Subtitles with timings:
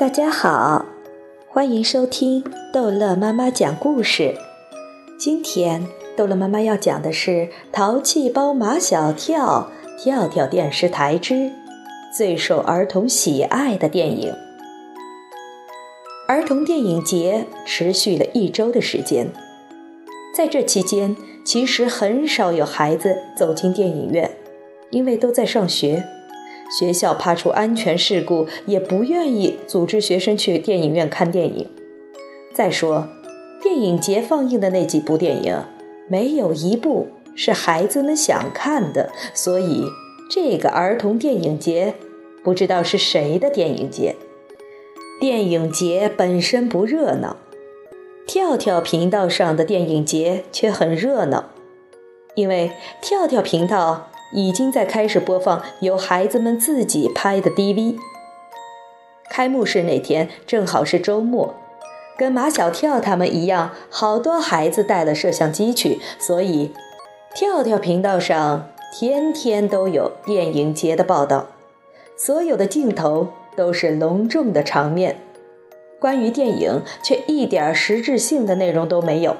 [0.00, 0.86] 大家好，
[1.46, 4.34] 欢迎收听逗乐妈妈讲故事。
[5.18, 5.86] 今天
[6.16, 7.30] 逗乐妈妈要讲的是
[7.70, 9.70] 《淘气包马小跳》
[10.02, 11.52] 跳跳电视台之
[12.16, 14.32] 最受儿童喜爱的电影。
[16.26, 19.26] 儿童电影节持续了一周的时间，
[20.34, 21.14] 在这期间，
[21.44, 24.30] 其实很少有孩子走进电影院，
[24.88, 26.02] 因为都在上学。
[26.78, 31.68] 学校怕出安全事故，也不愿意组织学生去电影院看电影。
[32.54, 33.08] 再说，
[33.62, 35.64] 电影节放映的那几部电影，
[36.08, 39.86] 没有一部是孩子们想看的，所以
[40.30, 41.94] 这个儿童电影节
[42.44, 44.16] 不知道是谁的电影节。
[45.20, 47.36] 电影节本身不热闹，
[48.26, 51.50] 跳跳频道上的电影节却很热闹，
[52.34, 52.70] 因为
[53.02, 54.09] 跳跳频道。
[54.32, 57.96] 已经在开始播放由孩子们自己拍的 DV。
[59.28, 61.54] 开幕式那天正好是周末，
[62.16, 66.72] 跟马小跳他们一样，好多孩子带了摄像机去，所以
[67.34, 71.46] 跳跳频道上天天都有电影节的报道，
[72.16, 75.20] 所有的镜头都是隆重的场面，
[76.00, 79.36] 关于电影却一点实质性的内容都没有。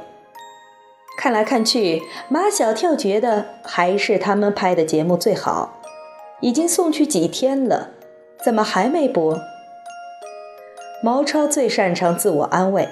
[1.20, 5.78] 看来看去，马小跳觉得还是他们拍的节目最好。
[6.40, 7.90] 已经送去几天了，
[8.42, 9.38] 怎么还没播？
[11.02, 12.88] 毛超最擅长自我安慰：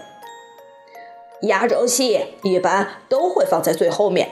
[1.41, 4.29] 压轴戏一般都会放在最后面。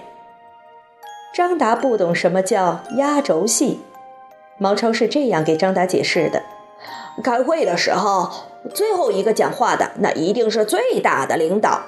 [1.35, 3.81] 张达不懂什么叫压轴戏，
[4.59, 6.43] 毛超是这样给张达解释的：
[7.25, 8.31] 开会的时候，
[8.75, 11.81] 最后一个讲话的那一定是最大的领导。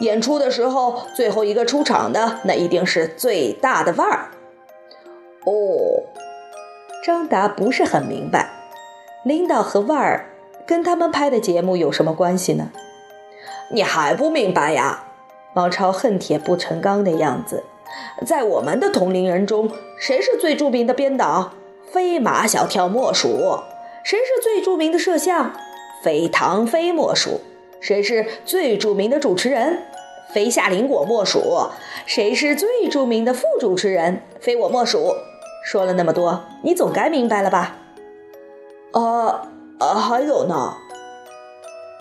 [0.00, 4.30] 演出的时候，最后一个出场的那一定是最大的腕儿。
[5.44, 6.02] 哦，
[7.04, 8.50] 张达不是很明白，
[9.24, 10.30] 领导和腕儿
[10.66, 12.70] 跟他们拍的节目有什么关系呢？
[13.70, 15.04] 你还不明白呀？
[15.52, 17.62] 毛超恨铁不成钢的样子。
[18.26, 21.52] 在我们的同龄人中，谁是最著名的编导？
[21.92, 23.60] 非马小跳莫属。
[24.02, 25.52] 谁是最著名的摄像？
[26.02, 27.40] 非唐飞莫属。
[27.84, 29.82] 谁是最著名的主持人？
[30.32, 31.68] 非夏林果莫属。
[32.06, 34.22] 谁是最著名的副主持人？
[34.40, 35.14] 非我莫属。
[35.62, 37.76] 说了那么多，你总该明白了吧？
[38.92, 39.48] 呃
[39.80, 40.78] 呃，还有呢。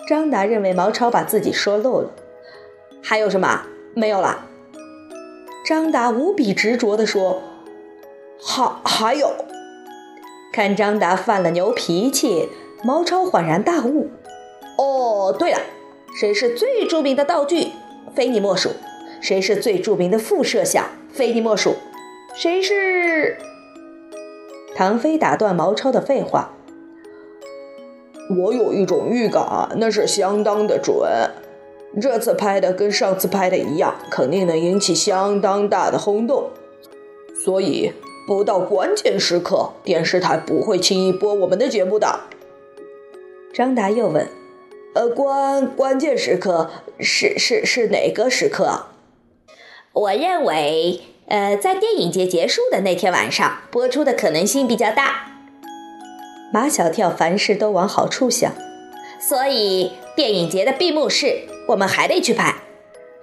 [0.07, 2.11] 张达认为毛超把自己说漏了。
[3.01, 3.63] 还有什么？
[3.93, 4.45] 没有了。
[5.65, 7.41] 张达无比执着地说
[8.41, 9.33] ：“还还有。”
[10.53, 12.47] 看张达犯了牛脾气，
[12.85, 14.09] 毛超恍然大悟。
[14.77, 15.59] 哦，对了，
[16.19, 17.67] 谁是最著名的道具？
[18.15, 18.71] 非你莫属。
[19.21, 20.85] 谁是最著名的副摄像？
[21.11, 21.75] 非你莫属。
[22.35, 23.37] 谁是？
[24.75, 26.53] 唐飞打断毛超的废话。
[28.41, 30.95] 我有一种预感，那是相当的准。
[32.01, 36.49] 这次拍的跟上次拍的一样，肯定能引起相当大的轰动。
[37.45, 37.93] 所以，
[38.25, 42.21] 不到关键时刻，电视台不会轻易播我们的节目的。
[43.53, 44.27] 张达又问。
[44.93, 48.85] 呃，关关键时刻是是是哪个时刻？
[49.91, 55.31] 我认为，呃，在电影节结束的那天晚上播出的可能性比较大。
[56.51, 58.53] 马小跳凡事都往好处想，
[59.19, 62.53] 所以电影节的闭幕式我们还得去拍，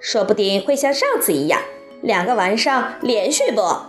[0.01, 1.61] 说不定会像上次一样，
[2.03, 3.87] 两个晚上连续播。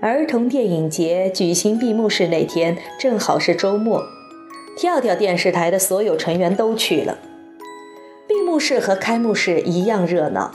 [0.00, 4.04] 儿童电影节举行闭幕式那天正好是周末。
[4.76, 7.18] 跳跳电视台的所有成员都去了，
[8.26, 10.52] 闭幕式和开幕式一样热闹，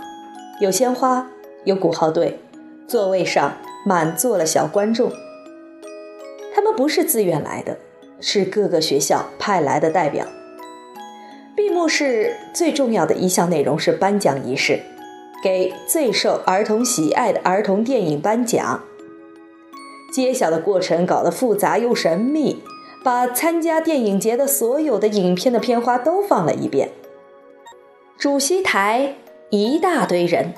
[0.60, 1.30] 有鲜花，
[1.64, 2.40] 有鼓号队，
[2.88, 5.12] 座位上满座了小观众。
[6.54, 7.78] 他们不是自愿来的，
[8.20, 10.26] 是各个学校派来的代表。
[11.56, 14.82] 闭幕式最重要的一项内容是颁奖仪式，
[15.44, 18.84] 给最受儿童喜爱的儿童电影颁奖。
[20.12, 22.64] 揭晓的过程搞得复杂又神秘。
[23.08, 26.90] 把参加电影节的所有的影片的片花都放了一遍。
[28.18, 29.16] 主席台
[29.50, 30.54] 一大堆人，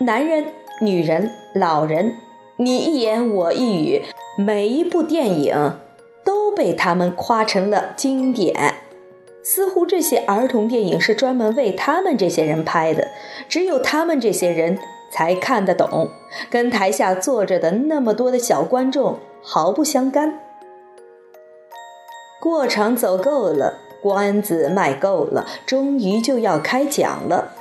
[0.00, 0.44] 男人、
[0.82, 2.16] 女人、老人，
[2.58, 4.02] 你一言我一语，
[4.36, 5.78] 每一部电影
[6.22, 8.74] 都被他们夸成了经典。
[9.42, 13.08] 似乎这些儿童电影是专门为他们这些人拍的，
[13.48, 14.78] 只有他们这些人
[15.10, 16.10] 才看得懂，
[16.50, 20.38] 跟台下坐着的那么多的小观众毫不相干。
[22.42, 27.52] 过场走够了，关子卖够了，终于就要开讲了。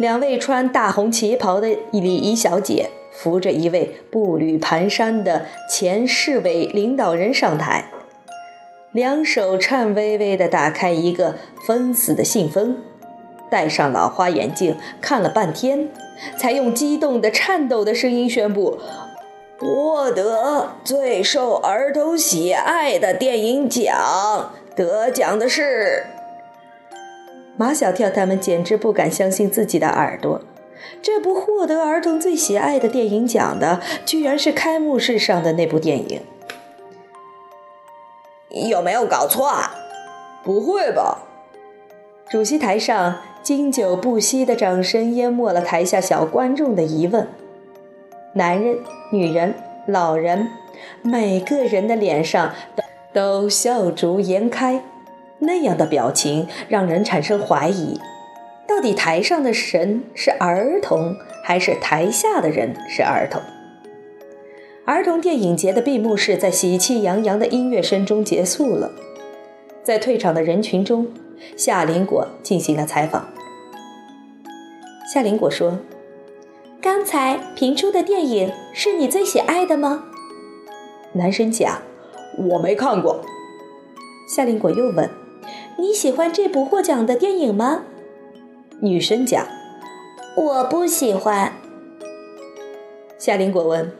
[0.00, 7.84] 两位穿大红旗袍的礼仪小姐扶着一位步履蹒跚的前市委领导人上台，
[8.90, 12.78] 两手颤巍巍地打开一个封死的信封，
[13.48, 15.88] 戴上老花眼镜看了半天，
[16.36, 18.80] 才用激动的、颤抖的声音宣布
[19.62, 26.06] ：“获得最受儿童喜爱的电影奖，得奖的是……”
[27.56, 30.40] 马小跳他们简直不敢相信自己的耳朵，
[31.00, 36.20] 这部获得儿童最喜爱的电影奖的，居然是开幕式上的那部电影。
[38.68, 39.76] 有没有搞错啊？
[40.42, 41.18] 不会吧！
[42.28, 47.28] 主席台上经久不息的掌声淹没了台下小观众的疑问。
[48.34, 48.78] 男人、
[49.10, 49.54] 女人、
[49.86, 50.48] 老人，
[51.02, 52.54] 每个人的脸上
[53.12, 54.82] 都笑逐颜开，
[55.40, 58.00] 那样的表情让人产生怀疑：
[58.66, 61.14] 到底台上的神是儿童，
[61.44, 63.42] 还是台下的人是儿童？
[64.86, 68.90] 儿童电影节的闭幕式在喜气洋洋的音乐声中结束了。
[69.82, 71.08] 在退场的人群中，
[71.56, 73.28] 夏林果进行了采访。
[75.12, 75.78] 夏林果说
[76.82, 80.04] ：“刚才评出的电影是你最喜爱的吗？”
[81.14, 81.80] 男生讲
[82.52, 83.20] ：“我没看过。”
[84.28, 85.08] 夏林果又问
[85.78, 87.84] ：“你喜欢这部获奖的电影吗？”
[88.82, 89.46] 女生讲
[90.36, 91.52] ：“我不喜欢。”
[93.18, 93.92] 夏林果问。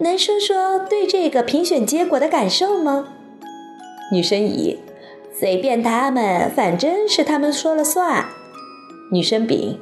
[0.00, 3.08] 能说说对这个评选结果的感受吗？
[4.12, 4.78] 女生乙，
[5.36, 8.26] 随便他们，反正是他们说了算。
[9.10, 9.80] 女生丙，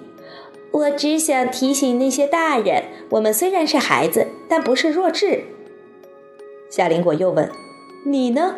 [0.76, 5.44] 我只想提醒那些大人，我们虽然是孩子，但不是弱智。
[6.69, 7.50] 夏林果又问
[8.05, 8.56] ：“你呢？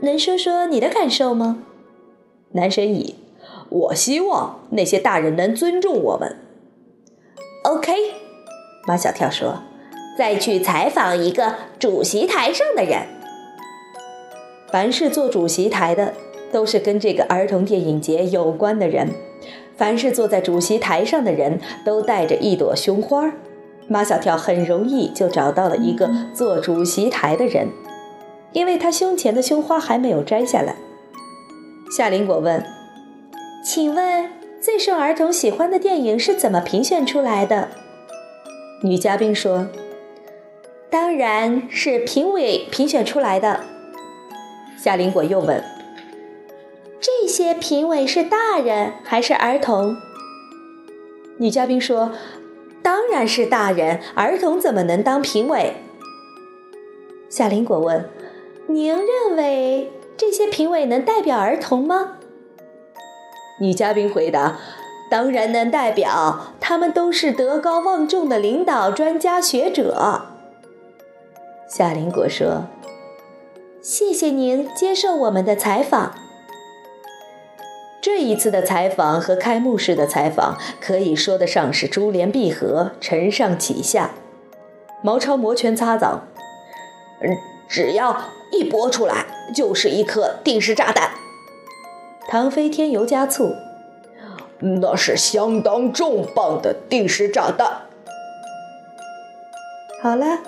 [0.00, 1.62] 能说说你的感受吗？”
[2.52, 3.14] 男神乙，
[3.70, 6.36] 我希望那些大人能尊重我们。
[7.64, 7.92] OK，
[8.86, 9.62] 马小跳说。
[10.18, 13.06] 再去采访一个主席台上的人。
[14.70, 16.12] 凡是坐主席台的，
[16.52, 19.08] 都是跟这个儿童电影节有关的人。
[19.80, 23.32] 凡是坐在主席台上的人都带着一朵胸花。
[23.88, 27.68] 马小跳很容易就找到了一个坐主席台的人，
[28.52, 30.76] 因为他胸前的胸花还没有摘下来。
[31.96, 32.62] 夏林果问
[33.64, 34.30] ：“请问
[34.60, 37.68] 最受儿童喜欢的电影是怎么评选出来的？”
[38.84, 39.68] 女嘉宾说。
[40.90, 43.60] 当然是评委评选出来的。
[44.76, 45.62] 夏林果又问
[47.60, 49.96] ：“评委是大人还是儿童？”
[51.38, 52.10] 女嘉宾说
[52.82, 55.74] ：“当然是大人，儿童怎么能当评委？”
[57.30, 58.10] 夏林果问
[58.66, 62.16] ：“您认为这些评委能代表儿童吗？”
[63.60, 64.58] 女嘉宾回答
[65.10, 70.22] ：“当然能代表，他们都是德高望重的领导、专家学者。”
[71.68, 72.64] 夏林果说
[73.80, 76.14] ：“谢谢您接受我们的采访。
[78.00, 84.12] 这一次的采访和开幕式的采访可以说得上是珠联璧合、承上启下。”
[85.02, 86.28] 毛超摩拳擦掌
[87.22, 87.36] ：“嗯，
[87.68, 88.20] 只要
[88.52, 91.10] 一播出来，就是一颗定时炸弹。”
[92.28, 93.54] 唐飞添油加醋
[94.80, 97.82] ：“那是相当重磅的定时炸弹。”
[100.02, 100.38] 好了。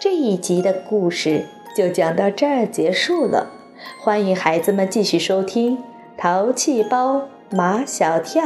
[0.00, 3.46] 这一集的故事就讲到这儿结束了，
[4.02, 5.78] 欢迎孩子们继续收听
[6.16, 8.42] 《淘气包马小跳》。